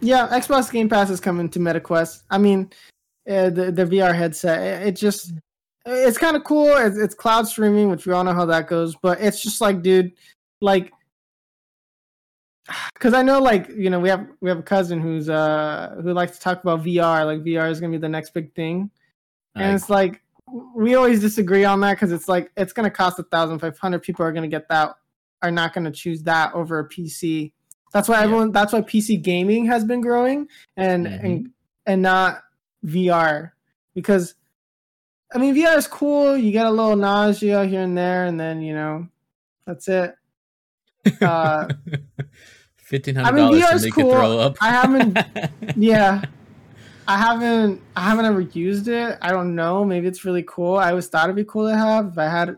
[0.00, 2.22] yeah, Xbox Game Pass is coming to MetaQuest.
[2.30, 2.70] I mean,
[3.28, 5.32] uh, the the VR headset, it, it just
[5.86, 6.76] it's kind of cool.
[6.76, 8.94] It's, it's cloud streaming, which we all know how that goes.
[8.96, 10.12] But it's just like, dude,
[10.60, 10.92] like,
[12.94, 16.12] because I know, like, you know, we have we have a cousin who's uh who
[16.12, 17.24] likes to talk about VR.
[17.24, 18.90] Like, VR is gonna be the next big thing.
[19.54, 20.21] and Like, it's like
[20.74, 23.78] we always disagree on that because it's like it's going to cost a thousand five
[23.78, 24.94] hundred people are going to get that
[25.40, 27.52] are not going to choose that over a pc
[27.92, 28.24] that's why Yeah.
[28.24, 31.24] everyone that's why pc gaming has been growing and Mhm.
[31.24, 31.50] and
[31.86, 32.42] and not
[32.84, 33.52] vr
[33.94, 34.34] because
[35.34, 38.60] i mean vr is cool you get a little nausea here and there and then
[38.62, 39.08] you know
[39.66, 40.14] that's it
[41.22, 41.68] uh
[42.76, 44.10] Fifteen I mean, dollars VR to is make cool.
[44.10, 44.56] throw up.
[44.60, 45.18] I haven't-
[45.76, 46.22] yeah
[47.08, 49.18] i haven't i haven't ever used it.
[49.22, 49.84] I don't know.
[49.84, 50.76] Maybe it's really cool.
[50.76, 52.56] I always thought it'd be cool to have if i had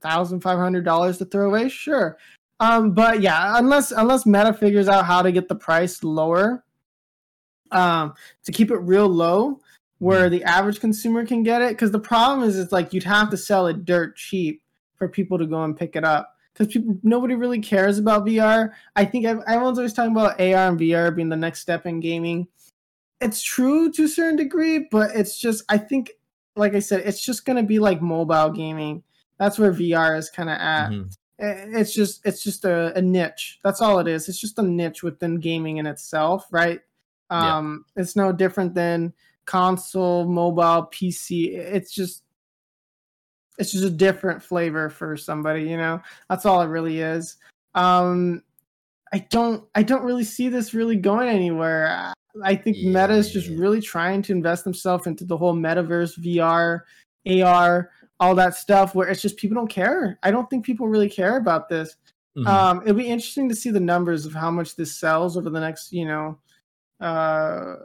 [0.00, 1.68] thousand five hundred dollars to throw away.
[1.68, 2.16] Sure.
[2.60, 6.64] Um but yeah unless unless meta figures out how to get the price lower
[7.72, 9.60] um to keep it real low
[9.98, 11.70] where the average consumer can get it.
[11.70, 14.62] Because the problem is it's like you'd have to sell it dirt cheap
[14.96, 16.34] for people to go and pick it up.
[16.52, 18.72] Because people nobody really cares about VR.
[18.94, 22.00] I think ev- everyone's always talking about AR and VR being the next step in
[22.00, 22.48] gaming.
[23.20, 26.12] It's true to a certain degree, but it's just I think,
[26.54, 29.02] like I said, it's just gonna be like mobile gaming.
[29.38, 30.90] That's where VR is kind of at.
[30.90, 31.12] Mhm.
[31.38, 33.58] It's just it's just a, a niche.
[33.62, 34.28] That's all it is.
[34.28, 36.80] It's just a niche within gaming in itself, right?
[37.30, 37.56] Yeah.
[37.58, 39.12] Um, it's no different than
[39.44, 41.54] console, mobile, PC.
[41.54, 42.22] It's just
[43.58, 46.00] it's just a different flavor for somebody, you know.
[46.28, 47.36] That's all it really is.
[47.74, 48.42] Um
[49.12, 52.12] I don't I don't really see this really going anywhere.
[52.44, 53.58] I- think Meta is just Yeah.
[53.58, 56.84] really trying to invest themselves into the whole metaverse, VR,
[57.26, 60.18] AR, all that stuff where it's just people don't care.
[60.22, 61.96] I don't think people really care about this.
[62.36, 62.46] Mhm.
[62.46, 65.60] Um, it'll be interesting to see the numbers of how much this sells over the
[65.60, 66.38] next, you know,
[67.00, 67.76] uh,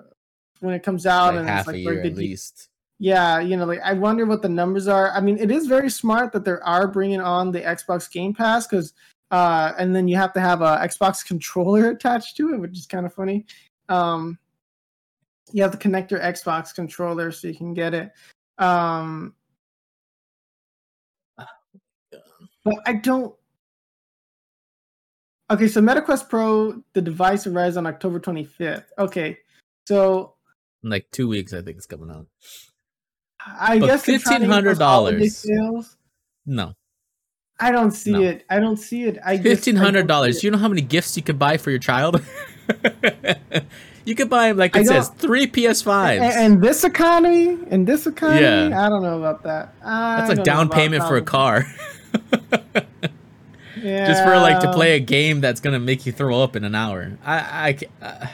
[0.60, 2.70] when it comes out like and half it's like a year at least.
[3.00, 5.10] Yeah, you know, like I wonder what the numbers are.
[5.12, 8.68] I mean, it is very smart that they are bringing on the Xbox Game Pass
[8.68, 8.94] because,
[9.32, 12.86] uh, and then you have to have a Xbox controller attached to it, which is
[12.86, 13.46] kind of funny.
[13.90, 14.38] Um,
[15.52, 18.12] you have to connect your Xbox controller so you can get it.
[18.58, 19.34] Um,
[22.64, 23.34] but I don't.
[25.50, 28.86] Okay, so MetaQuest Pro, the device arrives on October 25th.
[28.98, 29.38] Okay,
[29.88, 30.36] so
[30.84, 32.28] In like two weeks, I think it's coming out.
[33.46, 35.96] I But guess they're trying to get those $1,500.
[36.46, 36.74] No,
[37.60, 38.22] I don't see No.
[38.22, 38.46] it.
[38.50, 39.18] I don't see it.
[39.26, 40.44] I fifteen hundred dollars.
[40.44, 42.22] You know how many gifts you could buy for your child?
[44.06, 45.48] you could buy, like I it says, three.
[45.48, 46.20] PS5s.
[46.20, 48.86] And, and this economy, and this economy, Yeah.
[48.86, 49.74] I don't know about that.
[49.84, 51.66] I That's like down payment for a car.
[53.82, 54.08] Yeah.
[54.08, 56.76] just for like to play a game that's gonna make you throw up in an
[56.76, 57.18] hour.
[57.26, 58.28] I, I uh,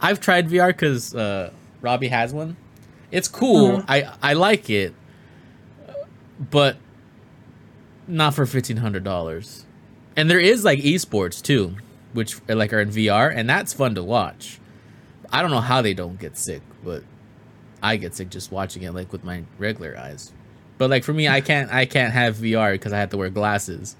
[0.00, 2.56] I've tried VR because uh, Robbie has one.
[3.10, 3.78] It's cool.
[3.78, 3.84] Mhm.
[3.88, 4.94] I, I like it,
[6.50, 6.76] but
[8.06, 9.64] not for fifteen hundred dollars.
[10.16, 11.76] And there is like esports too,
[12.12, 14.59] which are, like are in VR, and that's fun to watch.
[15.32, 17.02] I don't know how they don't get sick, but
[17.82, 20.32] I get sick just watching it like with my regular eyes.
[20.78, 23.30] But like for me, I can't I can't have VR because I have to wear
[23.30, 23.96] glasses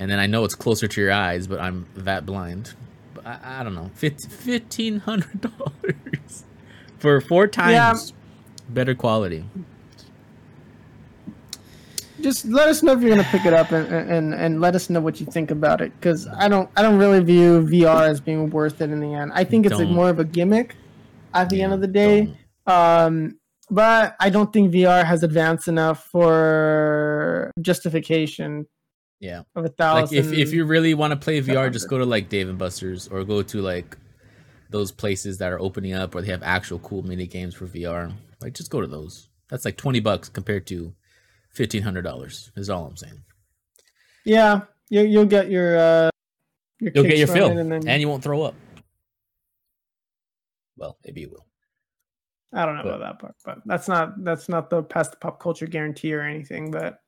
[0.00, 2.72] and then I know it's closer to your eyes, but I'm that blind.
[3.12, 6.44] But I, I don't know, fifteen hundred dollars
[6.98, 7.72] for four times
[8.68, 9.44] better quality.
[12.22, 14.90] Just let us know if you're gonna pick it up and and, and let us
[14.90, 18.20] know what you think about it because I don't I don't really view VR as
[18.20, 19.32] being worth it in the end.
[19.34, 20.76] I think it's like more of a gimmick
[21.34, 22.36] at the end of the day.
[22.66, 23.38] Um,
[23.70, 28.66] but I don't think VR has advanced enough for justification
[29.20, 29.42] Yeah.
[29.54, 32.28] of a Like if if you really want to play VR, just go to like
[32.28, 33.96] Dave and Buster's or go to like
[34.70, 38.12] those places that are opening up or they have actual cool mini games for VR.
[38.40, 39.28] Like just go to those.
[39.48, 40.94] That's like twenty bucks compared to
[41.52, 42.50] fifteen hundred dollars.
[42.56, 43.22] Is all I'm saying.
[44.24, 46.10] yeah, you, you'll get your uh,
[46.80, 48.54] your You'll get your fill, and and, you won't throw up.
[50.76, 51.46] Well, maybe you will.
[52.52, 55.18] I don't know but- about that part, but that's not that's not the past the
[55.18, 56.70] pop culture guarantee or anything.
[56.70, 57.00] But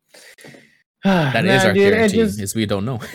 [1.04, 2.20] That is our guarantee.
[2.20, 3.00] Is we don't know.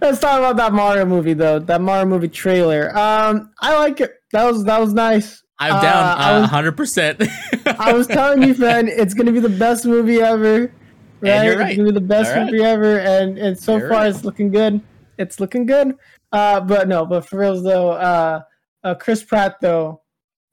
[0.00, 1.58] Let's talk about that Mario movie though.
[1.58, 2.96] That Mario movie trailer.
[2.96, 4.12] Um, I like it.
[4.32, 5.42] That was that was nice.
[5.60, 7.22] I'm Uh, down I was- hundred percent.
[7.78, 10.72] I was telling you, Fred, it's gonna be the best movie ever.
[11.20, 11.44] Right?
[11.44, 12.46] you're It's gonna be the best All right.
[12.50, 14.08] movie ever, and and so You're far right.
[14.10, 14.80] it's looking good.
[15.18, 15.96] It's looking good.
[16.32, 18.40] Uh, but no, but for real, though, uh,
[18.84, 20.00] uh Chris Pratt though,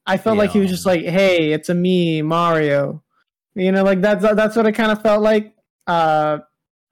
[0.06, 3.02] I felt like he was just like, hey, it's a me, Mario.
[3.54, 5.54] You know, like that's that's what it kind of felt like.
[5.86, 6.38] Uh,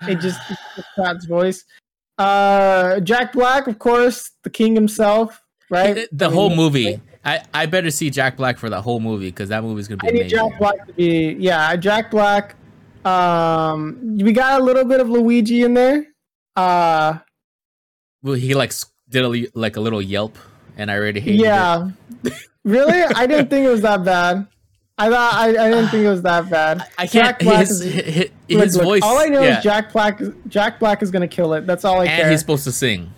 [0.09, 0.41] it just
[0.75, 1.65] Chris Pratt's voice.
[2.17, 6.09] Uh, Jack Black, of course, the king himself, right?
[6.13, 7.01] the I whole mean, movie.
[7.27, 10.09] I, I better see Jack Black for the whole movie because that movie's gonna be
[10.09, 10.39] I need amazing.
[10.51, 12.55] Jack Black to be yeah, Jack Black.
[13.05, 16.07] Um, we got a little bit of Luigi in there.
[16.57, 17.19] Uh,
[18.23, 18.73] Well, he like
[19.09, 20.39] did a, li- like a little yelp,
[20.77, 21.45] and I already hated it.
[21.45, 21.91] yeah,
[22.65, 24.47] really, I didn't think it was that bad.
[24.99, 26.83] I thought I, I didn't think it was that bad.
[26.97, 27.27] I can't.
[27.27, 29.03] Jack Black His, is- his, Look, his look, voice.
[29.03, 29.59] All I know yeah.
[29.59, 30.21] is Jack Black.
[30.49, 31.67] Jack Black is gonna kill it.
[31.67, 32.31] That's all I and care.
[32.31, 33.11] he's supposed to sing,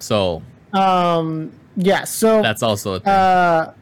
[0.00, 2.04] so um, yeah.
[2.04, 3.08] So that's also a thing.
[3.12, 3.72] Uh,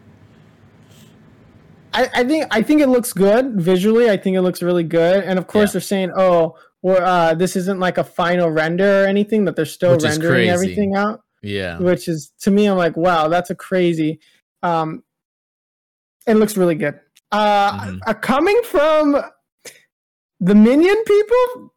[1.94, 4.08] I, I think I think it looks good visually.
[4.10, 5.72] I think it looks really good, and of course Yeah.
[5.72, 9.92] they're saying, "Oh, uh, this isn't like a final render or anything; that they're still
[9.92, 14.20] Which rendering everything out." yeah, Which is to me, I'm like, "Wow, that's a crazy."
[14.62, 15.02] Um,
[16.26, 16.98] it looks really good.
[17.30, 17.98] Uh, Mhm.
[18.06, 19.22] uh, coming from
[20.40, 21.72] the Minion people,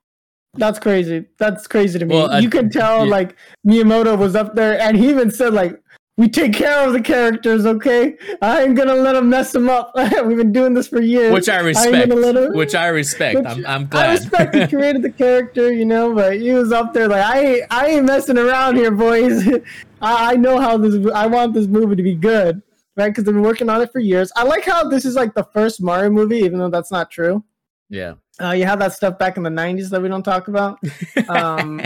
[0.53, 1.25] that's crazy.
[1.39, 2.15] That's crazy to me.
[2.15, 3.11] Well, you can tell yeah.
[3.11, 3.35] like
[3.67, 5.81] Miyamoto was up there, and he even said like,
[6.17, 8.15] "We take care of the characters, okay?
[8.41, 9.91] I ain't gonna let them mess them up.
[10.25, 12.09] We've been doing this for years." which I respect.
[12.13, 13.37] let him- Which I respect.
[13.39, 16.93] Which I'm I'm I respect he created the character, you know, but he was up
[16.93, 19.45] there like, I ain't, I ain't messing around here, boys.
[20.01, 20.95] I, I know how this.
[21.13, 22.61] I want this movie to be good,
[22.95, 23.09] right?
[23.09, 24.31] Because they've been working on it for years.
[24.35, 27.43] I like how this is like the first Mario movie, even though that's not true.
[27.89, 28.13] yeah.
[28.41, 30.77] Uh, you have that stuff back in the '90s that we don't talk about.
[31.29, 31.81] Um,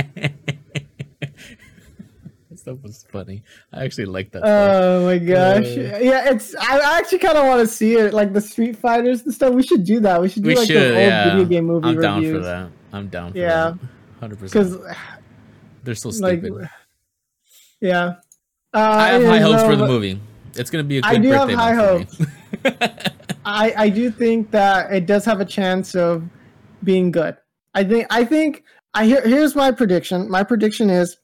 [2.69, 3.43] stuff was funny.
[3.73, 4.43] I actually like that.
[4.43, 5.65] Oh my gosh!
[5.65, 6.55] Uh, yeah, it's.
[6.55, 9.53] I actually kind of want to see it, like the Street Fighters and stuff.
[9.53, 10.21] We should do that.
[10.21, 10.77] We should do we like should.
[10.77, 12.03] those old Yeah, video game movie I'm reviews.
[12.03, 12.69] down for that.
[12.93, 13.41] I'm down for that.
[13.41, 13.73] Yeah.
[14.19, 14.81] Hundred percent.
[14.81, 14.95] Because,
[15.83, 16.69] They're so like, stupid.
[17.81, 18.15] yeah.
[18.73, 20.19] Uh, I have high hopes know, for the movie.
[20.55, 22.97] It's gonna be a good I do have birthday high me.
[23.45, 26.23] I, I do think that it does have a chance of
[26.83, 27.37] being good.
[27.73, 30.29] I think I think I here, here's my prediction.
[30.29, 31.17] My prediction is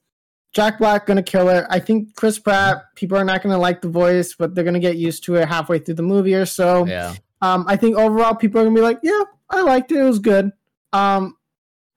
[0.56, 1.66] Jack Black gonna kill it.
[1.70, 2.78] I think Chris Pratt.
[2.96, 5.78] People are not gonna like the voice, but they're gonna get used to it halfway
[5.80, 6.86] through the movie or so.
[6.88, 7.14] yeah.
[7.42, 9.98] Um, I think overall people are gonna be like, yeah, I liked it.
[10.00, 10.52] It was good.
[10.94, 11.36] Um,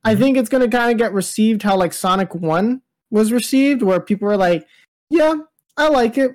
[0.05, 0.19] I Mhm.
[0.19, 4.27] think it's gonna kind of get received how like Sonic One was received, where people
[4.27, 4.67] were like,
[5.09, 5.35] yeah,
[5.77, 6.33] I like it.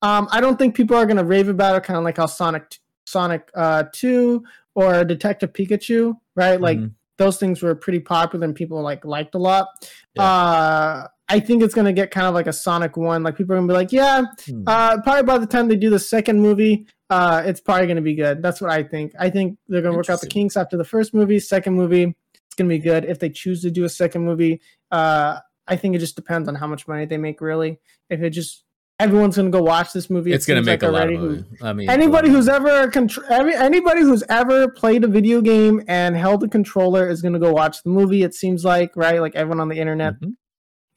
[0.00, 2.78] Um, I don't think people are gonna rave about it, kind of like how Sonic
[3.06, 4.44] Sonic uh, Two
[4.76, 6.60] or Detective Pikachu, right?
[6.60, 6.92] Like Mhm.
[7.18, 9.68] those things were pretty popular and people like liked a lot.
[10.14, 10.22] Yeah.
[10.22, 13.22] Uh, I think it's gonna get kind of like a Sonic One.
[13.22, 14.62] Like people are gonna be like, yeah, Hmm.
[14.66, 18.02] uh, probably by the time they do the second movie, uh, it's probably going to
[18.02, 18.42] be good.
[18.42, 19.12] That's what I think.
[19.18, 21.38] I think they're going to work out the kinks after the first movie.
[21.38, 23.04] Second movie, it's going to be good.
[23.04, 24.60] If they choose to do a second movie,
[24.90, 27.40] uh, I think it just depends on how much money they make.
[27.40, 27.78] Really,
[28.10, 28.64] if it just
[28.98, 31.20] everyone's going to go watch this movie, it it's gonna make like a lot of
[31.20, 31.44] money.
[31.62, 36.16] I mean, Anybody who's ever contr- every, anybody who's ever played a video game and
[36.16, 38.22] held a controller is going to go watch the movie.
[38.22, 40.34] It seems like right, like everyone on the internet mhm.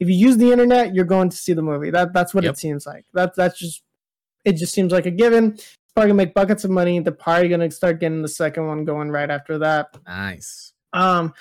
[0.00, 1.90] If you use the internet, you're going to see the movie.
[1.90, 2.54] That that's what Yep.
[2.54, 3.04] it seems like.
[3.14, 3.82] That that's just
[4.44, 4.52] it.
[4.52, 5.52] Just seems like a given.
[5.54, 6.98] It's probably gonna make buckets of money.
[7.00, 9.96] They're probably gonna start getting the second one going right after that.
[10.06, 10.72] nice.
[10.92, 11.34] Um,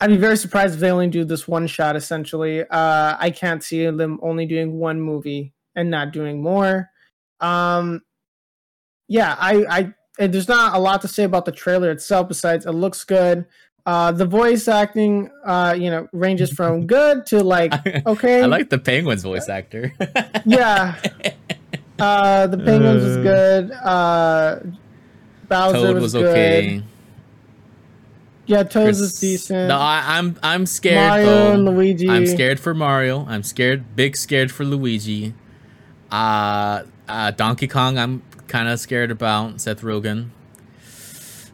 [0.00, 1.94] I'd be very surprised if they only do this one shot.
[1.94, 6.90] Essentially, uh, I can't see them only doing one movie and not doing more.
[7.40, 8.02] Um,
[9.08, 12.26] yeah, I, I, and there's not a lot to say about the trailer itself.
[12.28, 13.46] Besides, it looks good.
[13.84, 17.72] Uh, the voice acting, uh, you know, ranges from good to like
[18.06, 18.42] okay.
[18.42, 19.92] I like the Penguin's voice actor.
[20.44, 20.96] Yeah.
[21.98, 23.70] Uh, the Penguins was Uh, good.
[23.72, 24.58] Uh,
[25.48, 26.26] Bowser Toad was, was good.
[26.26, 26.82] okay.
[28.46, 29.68] Yeah, Toads Chris- is decent.
[29.68, 31.52] No, I, I'm I'm scared Mario though.
[31.52, 32.08] and Luigi.
[32.08, 33.24] I'm scared for Mario.
[33.28, 35.34] I'm scared, big scared for Luigi.
[36.10, 37.98] Uh, uh Donkey Kong.
[37.98, 40.30] I'm kind of scared about Seth Rogen.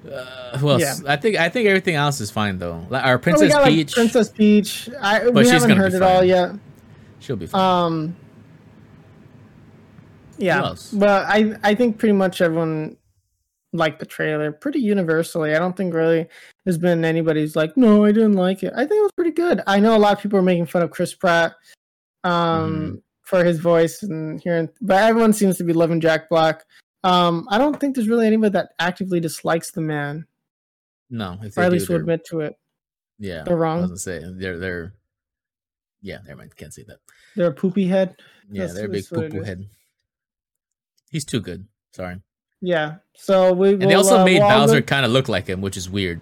[0.07, 0.81] Uh, else?
[0.81, 0.95] Yeah.
[1.07, 2.87] I think I think everything else is fine though.
[2.89, 4.89] Like, Our Oh, we Princess got, like, Peach, Princess Peach.
[5.01, 6.53] I, But we she's haven't gonna heard it all yet.
[7.21, 7.61] she'll be fine.
[7.61, 8.17] Um,
[10.39, 12.97] yeah, but I I think pretty much everyone
[13.73, 15.55] liked the trailer pretty universally.
[15.55, 16.27] I don't think really
[16.65, 18.73] there's been anybody's like, no, I didn't like it.
[18.75, 19.63] I think it was pretty good.
[19.67, 21.55] I know a lot of people are making fun of Chris Pratt,
[22.25, 22.95] um, Mm-hmm.
[23.23, 26.65] for his voice and hearing, but everyone seems to be loving Jack Black.
[27.09, 30.27] Um, I don't think there's really anybody that actively dislikes the man,
[31.11, 32.55] no, if or at do, least will admit to it.
[33.19, 33.81] yeah, they're I wrong.
[33.81, 34.95] was gonna say they're they're.
[36.01, 36.55] Yeah, never mind.
[36.57, 36.99] Can't say that.
[37.35, 38.17] They're a poopy head.
[38.51, 39.67] Yeah, That's- they're a big that's what it poo poo head.
[41.11, 41.67] He's too good.
[41.93, 42.21] Sorry.
[42.61, 42.97] Yeah.
[43.15, 45.77] So we And they also uh, made we'll Bowser kind of look like him, which
[45.77, 46.21] is weird.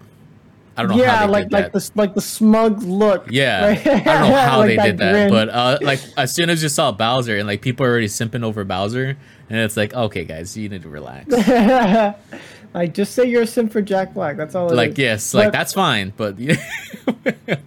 [0.75, 1.73] I don't know yeah, how they like like that.
[1.73, 3.27] the like the smug look.
[3.31, 5.29] Yeah, Like- I don't know how like they did that, grin.
[5.31, 8.43] but uh, like as soon as you saw Bowser and like people are already simping
[8.43, 9.17] over Bowser,
[9.49, 11.31] and it's like, okay, guys, you need to relax.
[12.73, 14.37] like just say you're a simp for Jack Black.
[14.37, 14.71] That's all.
[14.71, 14.97] it like, is.
[14.97, 16.37] yes, like that's fine, but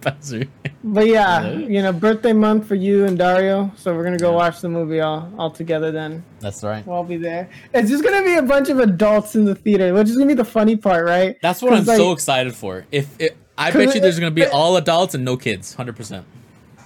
[0.01, 0.45] Bowser.
[0.83, 3.71] But yeah, you know, birthday month for you and Dario.
[3.77, 5.91] So we're gonna go watch the movie all all together.
[5.91, 6.85] Then That's right.
[6.87, 7.51] we'll all be there.
[7.71, 10.33] It's just gonna be a bunch of adults in the theater, which is gonna be
[10.33, 11.37] the funny part, right?
[11.43, 12.87] That's what I'm like, so excited for.
[12.91, 16.25] If it, I bet you there's gonna be all adults and no kids, hundred percent.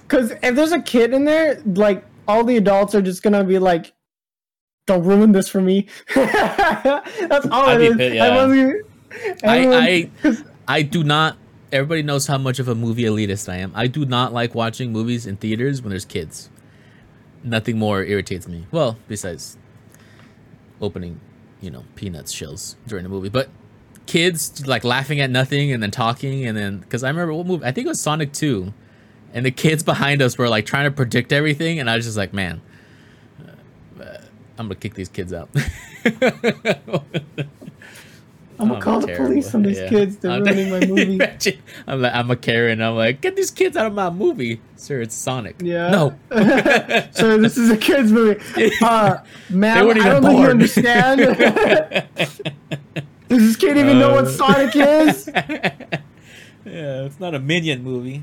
[0.02, 3.58] Because if there's a kid in there, like all the adults are just gonna be
[3.58, 3.92] like,
[4.86, 8.14] "Don't ruin this for me." That's all I'd it is.
[8.14, 8.28] yeah.
[8.28, 8.76] Gonna-
[9.44, 11.36] I, everyone- I do not.
[11.72, 13.72] Everybody knows how much of a movie elitist I am.
[13.74, 16.48] I do not like watching movies in theaters when there's kids.
[17.42, 18.66] Nothing more irritates me.
[18.70, 19.56] Well, besides
[20.80, 21.20] opening,
[21.60, 23.48] you know, peanuts shells during the movie, but
[24.06, 27.64] kids like laughing at nothing and then talking and then because I remember what movie
[27.64, 28.72] I think it was Sonic Two,
[29.32, 32.16] and the kids behind us were like trying to predict everything, and I was just
[32.16, 32.60] like, man.
[34.56, 35.48] Uh, uh, I'm gonna kick these kids out.
[38.58, 39.88] I'm gonna call the police on these Yeah.
[39.90, 40.16] kids.
[40.16, 41.20] They're I'm- ruining my movie.
[41.86, 42.80] I'm like, I'm a Karen.
[42.80, 45.02] I'm like, get these kids out of my movie, sir.
[45.02, 45.56] It's Sonic.
[45.60, 45.90] Yeah.
[45.90, 46.18] No.
[47.12, 48.40] sir, this is a kids movie.
[48.82, 49.18] Uh,
[49.50, 51.20] man, I don't think you understand.
[53.28, 54.30] Does this kid even know what Uh.
[54.30, 55.28] Sonic is?
[55.34, 58.22] yeah, it's not a minion movie.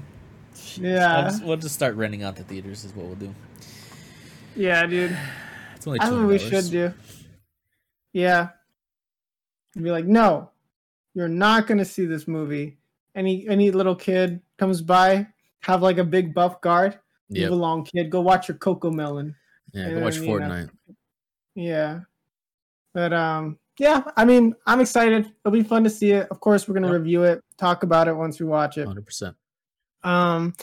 [0.77, 2.83] Yeah, just, we'll just start renting out the theaters.
[2.85, 3.35] Is what we'll do.
[4.55, 5.15] yeah, dude.
[5.83, 6.93] It's only That's two what we should do.
[8.13, 8.49] Yeah.
[9.75, 10.51] Be like, no,
[11.13, 12.77] you're not gonna see this movie.
[13.15, 15.27] Any any little kid comes by,
[15.61, 16.99] have like a big buff guard.
[17.29, 17.49] Yep.
[17.49, 18.11] belong, kid.
[18.11, 19.33] Go watch your CoComelon.
[19.73, 20.69] Yeah, and go watch then, you know, Fortnite.
[21.55, 21.99] Yeah.
[22.93, 25.25] But um yeah, I mean, I'm excited.
[25.43, 26.27] It'll be fun to see it.
[26.29, 26.99] Of course, we're gonna Yep.
[27.01, 28.85] review it, talk about it once we watch it.
[28.85, 29.05] 100.
[29.05, 29.35] percent
[30.03, 30.53] Um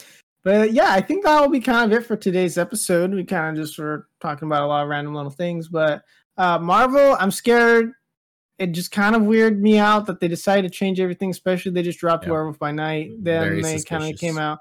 [0.43, 3.13] but yeah, I think that will be kind of it for today's episode.
[3.13, 6.03] We kind of just were talking about a lot of random little things, but
[6.37, 7.93] uh Marvel, I'm scared.
[8.59, 11.83] It just kind of weirded me out that they decided to change everything, especially they
[11.83, 12.33] just dropped Yeah.
[12.33, 13.11] Werewolf by Night.
[13.21, 14.59] Then Very they kind of came out.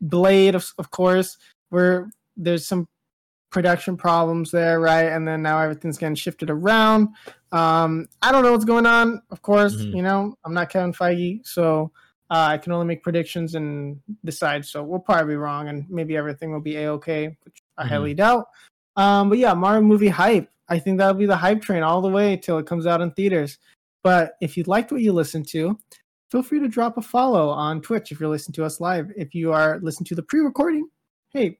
[0.00, 1.36] Blade, of, of course,
[1.70, 2.86] where there's some
[3.50, 5.06] production problems there, right?
[5.06, 7.08] And then now everything's getting shifted around.
[7.52, 9.22] Um, I don't know what's going on.
[9.30, 9.96] Of course, Mhm.
[9.96, 11.90] you know, I'm not Kevin Feige, so
[12.30, 14.64] uh, I can only make predictions and decide.
[14.64, 17.88] So we'll probably be wrong, and maybe everything will be a okay, which I Mhm.
[17.88, 18.48] highly doubt.
[18.96, 20.50] Um, but yeah, Mario movie hype.
[20.68, 23.12] I think that'll be the hype train all the way till it comes out in
[23.12, 23.58] theaters.
[24.02, 25.78] But if you liked what you listened to,
[26.30, 29.12] feel free to drop a follow on Twitch if you're listening to us live.
[29.16, 30.88] If you are listening to the pre-recording,
[31.30, 31.58] hey,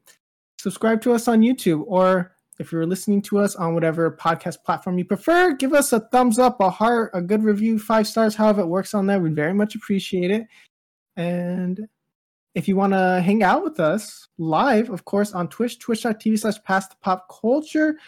[0.59, 4.99] subscribe to us on YouTube or if you're listening to us on whatever podcast platform
[4.99, 8.63] you prefer, give us a thumbs up, a heart, a good review, five stars, however
[8.63, 9.21] it works on there.
[9.21, 10.47] We'd very much appreciate it.
[11.17, 11.89] And
[12.55, 16.63] if you want to hang out with us live, of course, on Twitch, twitch.tv slash
[16.63, 17.99] past the pop culture.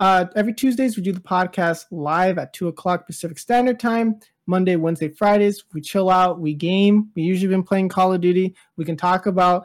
[0.00, 4.20] Uh, every Tuesdays, we do the podcast live at 2 o'clock Pacific Standard Time.
[4.46, 7.10] Monday, Wednesday, Fridays, we chill out, we game.
[7.16, 8.54] We usually been playing Call of Duty.
[8.76, 9.64] We can talk about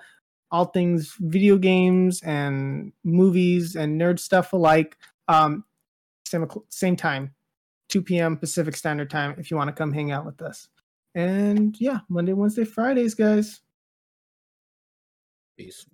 [0.52, 4.98] all things video games and movies and nerd stuff alike.
[5.28, 5.64] Um,
[6.26, 7.34] same same time,
[7.90, 8.38] 2 p.m.
[8.38, 9.36] Pacific Standard Time.
[9.38, 10.68] If you want to come hang out with us,
[11.16, 13.62] and yeah, Monday, Wednesday, Fridays, guys.
[15.58, 15.86] Peace.